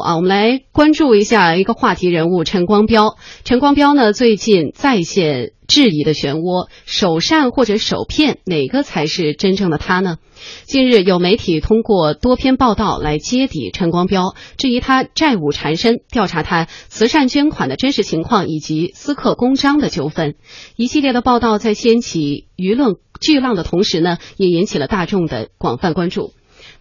[0.00, 3.16] 啊，我们来关注一下一个话题人物陈光标。
[3.44, 10.16] 陈光标呢，最近再现质疑的漩涡，首善或者首骗，哪个才是真正的他呢？
[10.64, 20.34] 近日有媒体通过多篇报道来揭底陈光标，质疑他债务缠身，调查他慈善捐款的真实情况以及私刻公章的纠纷。
[20.76, 26.32] 一系列的报道在掀起舆论巨浪的同时呢，也引起了大众的广泛关注。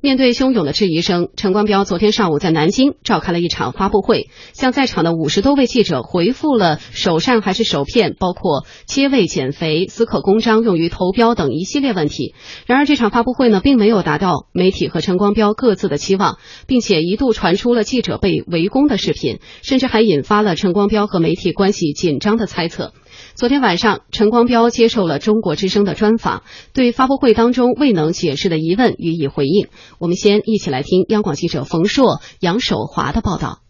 [0.02, 12.34] 面对汹涌的质疑声，陈光标昨天上午在南京召开了一场发布会，向在场的五十多位记者回复了首善还是首骗，包括切胃减肥、私刻公章用于投标等一系列问题。
[12.66, 22.93] 然而，这场发布会呢，并没有达到媒体和陈光标各自的期望，并且一度传出了记者被围攻的视频，甚至还引发了陈光标和媒体关系紧张的猜测。
[23.39, 26.43] 昨天晚上，陈光标接受了中国之声的专访，
[26.74, 29.70] 对发布会当中未能解释的疑问予以回应。
[29.98, 33.62] 我们先一起来听央广记者冯硕、杨守华的报道。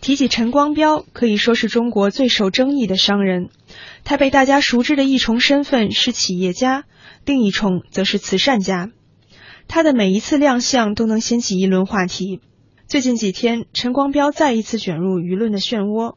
[0.00, 3.48] 提起陈光标，可以说是中国最受争议的商人。
[4.04, 6.84] 他被大家熟知的一重身份是企业家，
[7.24, 8.92] 另一重则是慈善家。
[9.66, 12.40] 他的每一次亮相都能掀起一轮话题。
[12.86, 16.14] 最近几天，陈光标再一次卷入舆论的漩涡。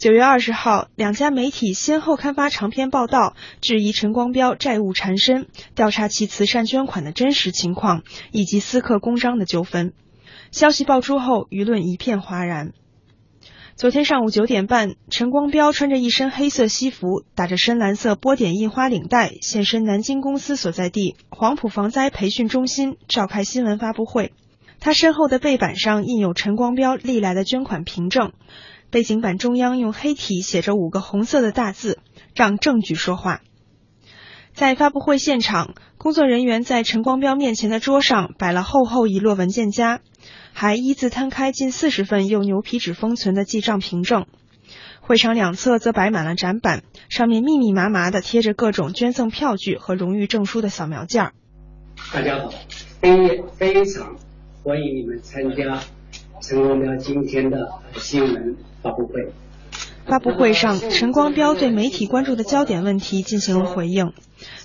[0.00, 9.92] 九月二十号，两家媒体先后刊发长篇报道，质疑陈光标债务缠身，调查其慈善捐款的真实情况以及私刻公章的纠纷。
[10.52, 12.72] 消息爆出后，舆论一片哗然。
[13.76, 24.32] 昨天上午九点半，陈光标穿着一身黑色西服，打着深蓝色波点印花领带，现身南京公司所在地黄埔防灾培训中心，召开新闻发布会。
[24.82, 28.32] 他身后的背板上印有陈光标历来的捐款凭证。
[28.90, 31.98] 背景板中央用黑体写着五个红色的大字
[32.34, 33.40] ：“让证据说话。”
[34.52, 40.00] 在发布会现场，工作人员在陈光标面前的桌上摆了厚厚一摞文件夹，
[40.52, 44.26] 还一字摊开近四十份用牛皮纸封存的记账凭证。
[45.00, 51.30] 会场两侧则摆满了展板，上面密密麻麻的贴着各种捐赠票据和荣誉证书的扫描件。
[52.12, 52.52] 大家好，
[53.00, 54.16] 非非常
[54.64, 55.80] 欢迎你们参加
[56.40, 58.56] 陈光标今天的新闻。
[58.82, 59.32] 发布会，
[60.06, 64.14] 发布会上，陈光标对媒体关注的焦点问题进行了回应。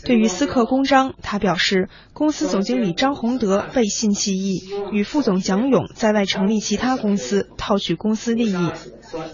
[0.06, 4.62] 对于私刻公章，他表示，公司总经理张宏德背信弃义，
[4.94, 8.70] 与副总蒋勇在外成立其他公司，套取公司利益。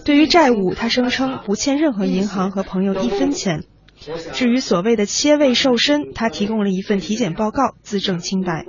[0.04, 3.62] 对于债务，他声称不欠任何银行和朋友一分钱。
[4.32, 8.64] 至于所谓的切胃瘦身，他提供了一份体检报告，自证清白。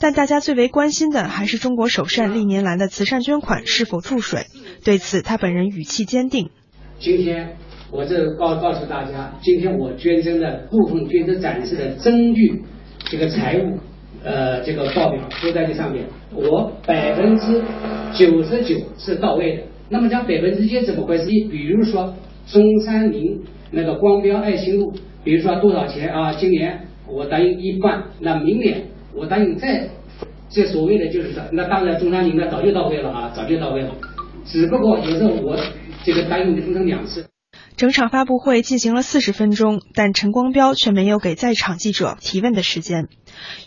[0.00, 4.42] 但大家最为关心的还是中国首善历年来的慈善捐款是否注水。
[4.84, 6.50] 对此，他本人语气坚定。
[6.98, 7.56] 今天
[7.90, 12.62] 我这告告诉大家，今天我捐赠的部分捐赠展示的证据，
[13.10, 13.78] 这个财务
[14.22, 17.62] 呃这个报表都在这上面，我百分之
[18.16, 19.62] 九十九是到位的。
[19.90, 21.24] 那么讲百分之一怎么回事？
[21.26, 22.14] 比如说
[22.50, 24.94] 中山陵那个光标爱心路，
[25.24, 26.34] 比如说多少钱啊？
[26.34, 28.88] 今年我答应一半，那明年。
[29.14, 29.88] 我答应再，
[30.48, 33.94] 这所谓的就是说，那当然中山陵呢早就到位了啊，早就到位了，
[34.44, 35.56] 只不过有时候我
[36.04, 37.26] 这个答应分成两次。
[37.76, 43.08] 整场发布会进行了四十分钟，但陈光标却没有给在场记者提问的时间。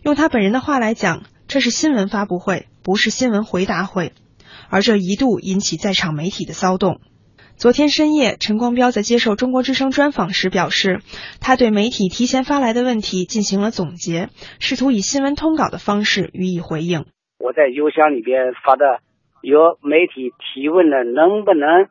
[0.03, 4.13] 用他本人的话来讲，这是新闻发布会，不是新闻回答会，
[4.69, 7.01] 而这一度引起在场媒体的骚动。
[7.61, 11.01] 昨天深夜，陈光标在接受中国之声专访时表示，
[11.45, 17.05] 他对媒体提前发来的问题进行了总结，试图以新闻通稿的方式予以回应。
[17.37, 18.97] 我在邮箱里边发的，
[19.43, 21.85] 有媒体提问的，能不能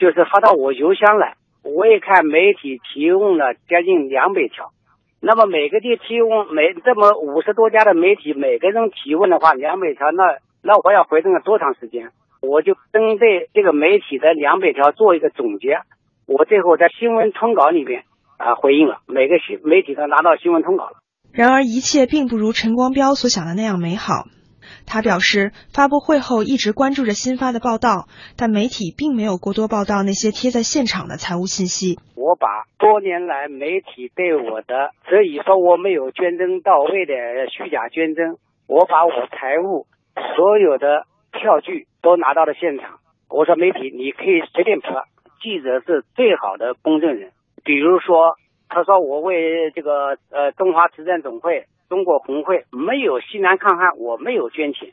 [0.00, 1.36] 就是发到我邮箱来？
[1.60, 4.72] 我一看媒体提问了将近两百条，
[5.20, 12.08] 那么每个地提问每这么五十多家的媒体，每个人提问的话两百条，那那我要回答了多长时间？
[12.48, 15.78] 我就针对这个媒体的两百条做一个总结，
[16.26, 18.04] 我最后在新闻通稿里边
[18.36, 20.96] 啊回应了，每个新媒体都拿到新闻通稿了。
[21.32, 24.24] 然而一切并不如陈光标所想的那样美好。
[24.86, 31.98] 他表示，发布会后一直关注着新发的报道，但媒体并没有过多报道那些贴在现场的财务信息。
[32.16, 37.12] 我把多年来媒体对我的所以说我没有捐赠到位的
[37.52, 38.36] 虚假捐赠，
[38.66, 39.86] 我把我财务
[40.36, 41.04] 所有的
[41.34, 41.86] 票据。
[42.04, 42.98] 都拿到了现场。
[43.30, 44.90] 我说媒体，你可以随便拍，
[45.40, 47.32] 记者是最好的公证人。
[47.64, 48.36] 比如说，
[48.68, 54.92] 他说我为这个呃中华慈善总会、中国红会没有西南抗旱，我没有捐钱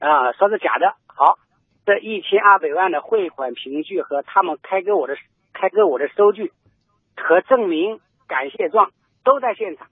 [0.00, 0.94] 啊，说是假的。
[1.06, 1.38] 好，
[1.86, 5.14] 这一千二百万的汇款凭据和他们开给我的
[5.52, 6.50] 开给我的收据
[7.16, 8.90] 和证明感谢状
[9.22, 9.86] 都在现场。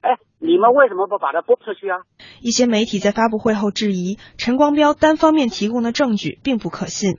[0.00, 2.00] 哎，你们为什么不把它播出去啊？
[2.40, 7.18] 一些媒体在发布会后质疑陈光标单方面提供的证据并不可信。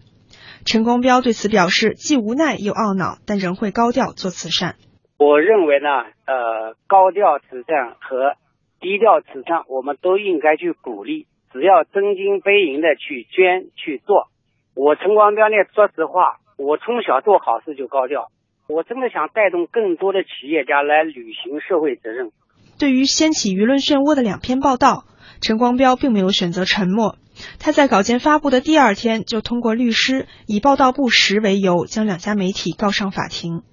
[0.65, 4.75] 陈光标对此表示既无奈又懊恼，但仍会高调做慈善。
[5.17, 5.89] 我认为呢，
[6.25, 8.35] 呃，高调慈善和
[8.79, 11.25] 低调慈善，我们都应该去鼓励。
[11.53, 14.27] 只要真金白银的去捐去做。
[14.75, 18.27] 我陈光标呢，说实话，我从小做好事就高调。
[18.67, 22.31] 我真的想带动更多的企业家来履行社会责任。
[22.79, 25.05] 对于掀起舆论漩涡的两篇报道，
[25.41, 27.17] 陈光标并没有选择沉默。
[27.59, 33.63] 他在稿件发布的第二天，就通过律师以报道不实为由，将两家媒体告上法庭。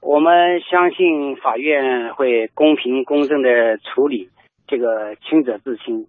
[0.00, 0.32] 我们
[0.70, 4.30] 相信法院会公平公正的处理
[4.66, 6.06] 这个清者自清。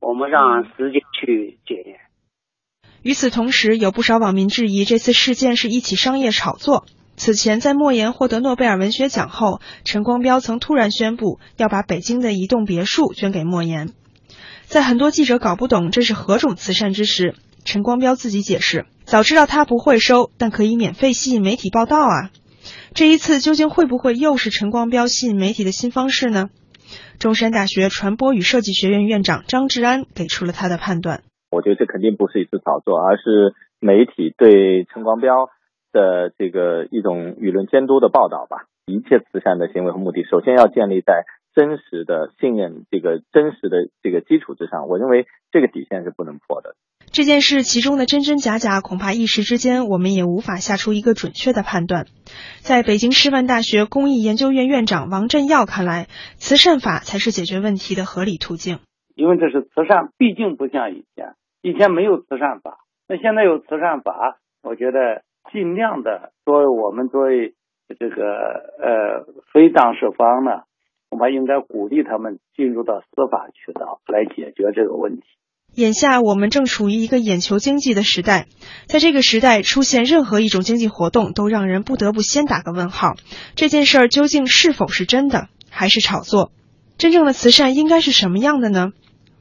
[0.00, 2.00] 我们让时间去检验。
[3.02, 6.84] 与此同时，有不少网民质疑这次事件是一起商业炒作。
[7.22, 13.90] 此前，在莫言获得诺贝尔文学奖后，陈光标曾突然宣布要把北京的一栋别墅捐给莫言。
[14.64, 22.30] 在很多记者搞不懂这是何种慈善之时，陈光标自己解释：早知道他不会收，但可以免费吸引媒体报道啊。
[22.94, 26.48] 这一次究竟会不会又是陈光标吸引媒体的新方式呢？
[27.18, 31.22] 中山大学传播与设计学院院长张志安给出了他的判断。
[31.50, 35.50] 我觉得这肯定不是一次炒作，而是媒体对陈光标
[35.92, 38.66] 的这个一种舆论监督的报道吧。
[38.86, 44.88] 一切慈善的行为和目的，首先要建立在真实的信任这个真实的这个基础之上。
[44.88, 46.74] 我认为这个底线是不能破的。
[47.12, 52.06] 这件事其中的真真假假，恐怕一时之间我们也无法下出一个准确的判断。
[52.60, 58.78] 在北京师范大学公益研究院院长王振耀看来，慈善法才是解决问题的合理途径。
[59.14, 62.78] 因为这是慈善，毕竟不像以前，以前没有慈善法，
[63.08, 65.22] 那现在有慈善法，我觉得
[65.52, 67.54] 尽量的作为我们作为
[67.98, 70.62] 这个呃非当事方呢，
[71.10, 75.22] 我们应该鼓励他们进入到司法渠道来解决这个问题。
[75.74, 78.46] 眼下我们正处于一个眼球经济的时代，
[78.86, 83.14] 在这个时代出现任何一种经济活动，都让人不得不先打个问号：
[83.54, 86.50] 这件事儿究竟是否是真的，还是炒作？
[86.98, 88.90] 真正的慈善应该是什么样的呢？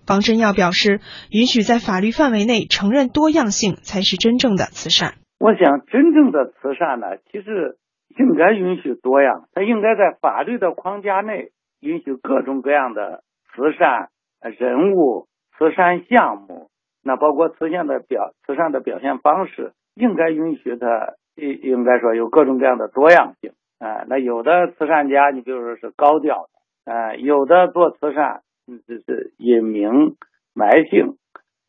[0.07, 5.16] 王真耀表示，允许在法律范围内承认多样性，才是真正的慈善。
[5.40, 7.78] 我想，真正的慈善呢，其实
[8.18, 14.10] 应该允许多样，它应该在法律的框架内允许各种各样的慈善
[14.42, 15.28] 人物。
[15.58, 16.70] 慈善项目，
[17.04, 24.06] 那包括慈善的表慈善的表现方式，应该允许它，应应该说有各种各样的多样性啊。
[24.08, 26.48] 那有的慈善家，你比如说是高调
[26.86, 30.16] 的，啊，有的做慈善，嗯，就是隐名
[30.56, 31.18] 埋姓，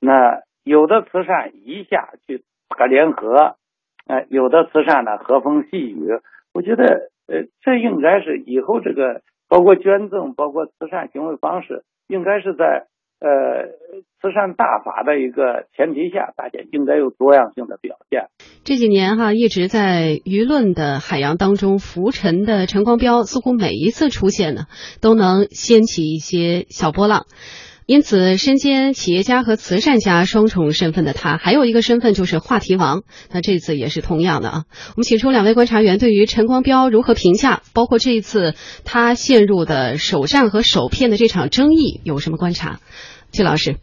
[0.01, 2.45] 那有的慈善一下去
[2.79, 3.57] 大联合，
[4.29, 6.07] 有的慈善呢和风细雨。
[6.53, 12.87] 我觉得，呃，这应该是以后这个包括捐赠，包括慈善行为方式，应该是在。
[13.23, 13.29] 呃，
[14.23, 18.29] 慈善大法的一个前提下，大家应该有多样性的表现。
[18.65, 24.62] 这几年哈，一直在舆论的海洋当中浮沉的陈光标，似乎每一次出现呢，
[25.03, 27.27] 都能掀起一些小波浪。
[27.91, 33.03] 因此，身兼企业家和慈善家双重身份的他，还有一个身份就是话题王。
[33.33, 34.65] 那这次也是同样的啊。
[34.91, 38.55] 我们请出两位观察员，对于陈光标如何评价，包括这一次
[38.85, 42.79] 他陷入的首善和首骗的这场争议，有什么观察？
[43.33, 43.79] 季老师，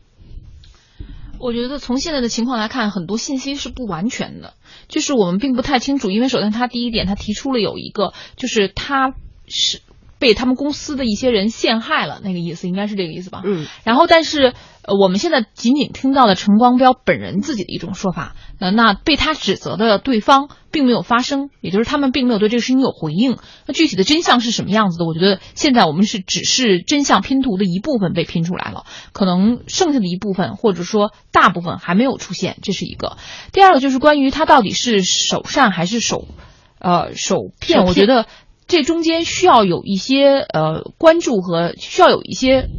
[1.37, 4.53] 我觉得从现在的情况来看，很多信息是不完全的，
[4.87, 6.11] 就是我们并不太清楚。
[6.11, 9.15] 因为首先，他第一点，他提出了有一个，就是他
[9.49, 9.81] 是
[10.19, 13.41] 被他们公司的一些人陷害了，那个意思应该是这个意思吧？
[13.45, 13.67] 嗯。
[13.83, 14.53] 然后，但是。
[14.87, 23.35] 呃，我们现在仅仅听到了陈光标本人自己的一种说法，那那被他指责的对方并没有发声，也就是他们并没有对这个事情有回应。
[23.65, 25.05] 那具体的真相是什么样子的？
[25.05, 33.17] 我觉得现在我们是只是真相拼图的一部分被拼出来了，可能剩下的一部分或者说大部分还没有出现，这是一个。
[33.51, 36.29] 第二个就是关于他到底是首善还是首，
[36.79, 37.83] 呃，首骗？
[37.83, 38.25] 我觉得
[38.67, 42.69] 这中间需要有一些呃关注和需要有一些。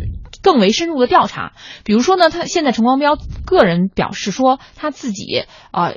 [0.41, 1.55] 更为深入的调查，
[1.85, 5.95] 比如说呢，他现在陈光标个人表示说他自己啊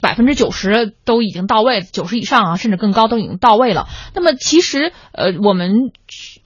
[0.00, 3.88] 百分之九十都已经到位，九十以上啊甚至更高都已经到位了。
[4.14, 5.90] 那么其实呃我们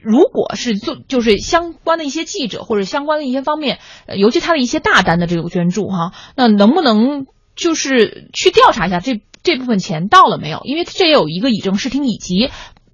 [0.02, 3.78] 如果是做就是相关的一些记者或者相关的一些方面，
[4.16, 7.26] 尤其他的一些大单的这个捐助哈，那能不能
[7.58, 10.60] 就是去调查一下这这部分钱到了没有？
[10.64, 12.46] 因为这也有一个以正视听以及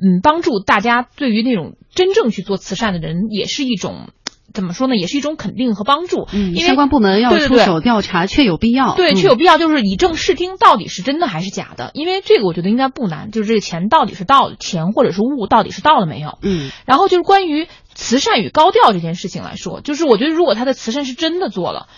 [0.03, 4.09] 嗯帮助大家对于那种真正去做慈善的人也是一种。
[4.53, 6.29] 怎么说呢，也是一种肯定和帮助。
[6.33, 8.95] 嗯，因为相关部门要出手调查，确有必要。
[8.95, 11.91] 对，嗯确有必要，就是以正视听，到底是真的还是假的？
[11.93, 16.39] 因为这个我觉得应该不难，就是这个钱到底是到钱或者是物到底是到了没有？
[16.43, 21.89] 嗯然后就是关于慈善与高调这件事情来说，就是我觉得如果他的慈善是真的做了，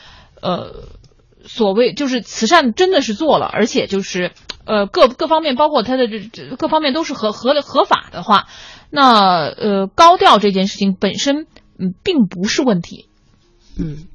[0.41, 0.85] 呃，
[1.47, 4.33] 所谓就是慈善真的是做了，而且就是
[4.65, 8.49] 呃各各方面，包括他的这这各方面都是合合合法的话，
[8.91, 11.47] 那呃高调这件事情本身
[11.79, 13.09] 嗯并不是问题。
[13.79, 14.09] 嗯。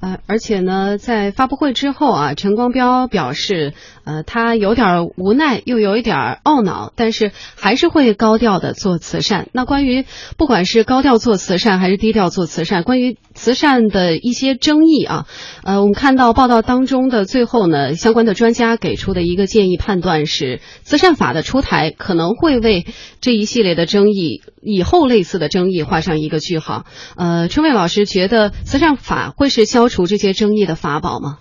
[0.00, 9.48] 呃，而且呢，在发布会之后啊，陈光标表示，呃，他有点无奈，又有一点懊恼，但是还是会高调的做慈善。
[9.52, 10.06] 那关于
[10.38, 15.26] 不管是高调做慈善还是低调做慈善，关于慈善的一些争议啊，
[15.64, 22.86] 呃，我们看到报道当中的最后呢，相关的专家给出的一个建议判断是，慈善法的出台可能会为
[23.20, 26.86] 这一系列的争议以后类似的争议画上一个句号。
[27.16, 31.38] 呃，春卫老师觉得慈善法会是消除这些争议的法宝吗？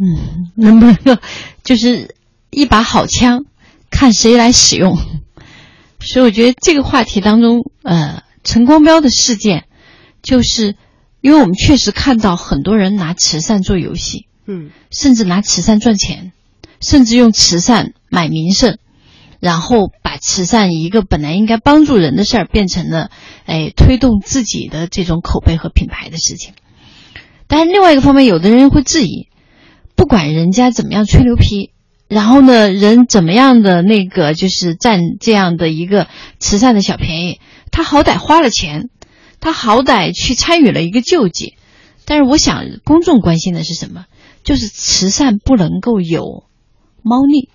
[0.00, 1.18] 嗯，能不能
[1.62, 2.16] 就是
[2.48, 3.44] 一把好枪，
[3.90, 4.96] 看谁来使用？
[6.00, 9.66] 所以我觉得这个话题当中，呃，陈光标的事件，
[10.22, 10.76] 就是
[11.20, 16.32] 因为我们确实看到很多人拿慈善做游戏，嗯甚至拿慈善赚钱，
[16.80, 18.78] 甚至用慈善买名声，
[19.38, 23.10] 然后把慈善一个本来应该帮助人的事儿，变成了
[23.44, 26.54] 哎推动自己的这种口碑和品牌的事情。
[27.52, 29.28] 但是另外一个方面，有的人会质疑，
[29.94, 31.70] 不管人家怎么样吹牛皮，
[32.08, 37.40] 然后呢，人怎么样的那个就是占这样的一个慈善的小便宜，
[37.70, 38.88] 他好歹花了钱，
[39.38, 41.56] 他好歹去参与了一个救济。
[42.06, 44.06] 但是我想，公众关心的是什么？
[44.44, 46.44] 就是慈善不能够有
[47.02, 47.50] 猫腻，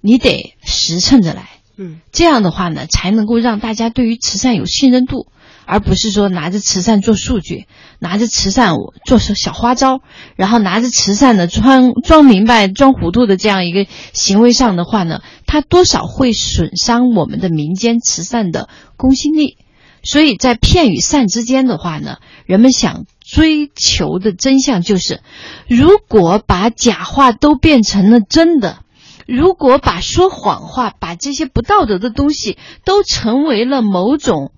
[0.00, 1.48] 你得实诚着来。
[1.82, 5.26] 嗯这样的话呢，才能够让大家对于慈善有信任度，
[5.66, 7.66] 而不是说拿着慈善做数据，
[7.98, 8.74] 拿着慈善
[9.04, 10.00] 做小小花招，
[10.36, 19.56] 然后拿着慈善呢装装明白、装糊涂的这样一个行为上的话呢，它多少会损伤我们的民间慈善的公信力。
[20.04, 25.20] 所以在骗与善之间的话呢，人们想追求的真相就是，
[25.68, 28.78] 如果把假话都变成了真的。
[29.26, 34.52] 如果把说谎话、把这些不道德的东西都成为了某种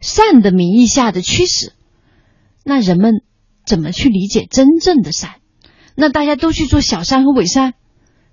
[0.00, 1.72] 善的名义下的驱使，
[2.64, 3.22] 那人们
[3.66, 5.36] 怎么去理解真正的善？
[5.94, 7.74] 那大家都去做小善和伪善，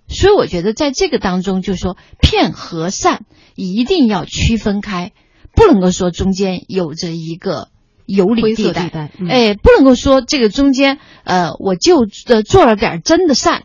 [0.08, 5.12] 所以我觉得在这个当中，就是说骗和善一定要区分开，
[5.54, 7.70] 不能够说中间有着一个
[8.06, 13.64] 有理地带，地带嗯哎，不能够说这个中间呃，我就呃做了点真的善。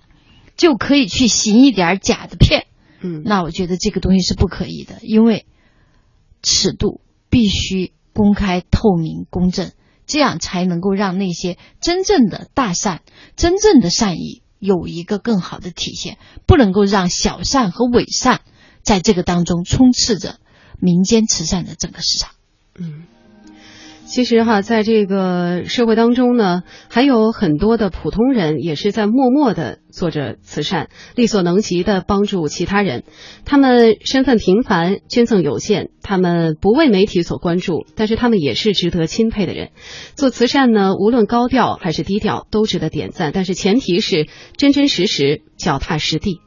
[0.57, 2.67] 就可以去行一点假的骗，
[3.01, 5.47] 嗯那我觉得这个东西是不可以的，因为
[6.43, 9.73] 尺度必须公开、透明、公正，
[10.07, 13.03] 这样才能够让那些真正的大善、
[13.37, 18.41] 真正的善意有一个更好的体现，不能够让小善和伪善
[18.83, 20.39] 在这个当中充斥着
[20.79, 22.31] 民间慈善的整个市场。
[22.79, 23.05] 嗯。
[24.15, 33.03] 其实哈，在这个社会当中呢，还有很多的普通人也是在默默的做着慈善，力所能及的帮助其他人。
[33.45, 39.71] 他们身份平凡，捐赠有限，他们不为媒体所关注，但是他们也是值得钦佩的人。
[40.15, 43.33] 做慈善呢，无论高调还是低调，都值得点赞。
[43.35, 46.39] 但是前提是真真实实、脚踏实地。